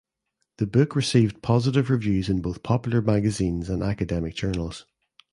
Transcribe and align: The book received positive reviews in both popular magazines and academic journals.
The 0.57 0.65
book 0.65 0.95
received 0.95 1.43
positive 1.43 1.91
reviews 1.91 2.27
in 2.27 2.41
both 2.41 2.63
popular 2.63 3.03
magazines 3.03 3.69
and 3.69 3.83
academic 3.83 4.33
journals. 4.33 4.87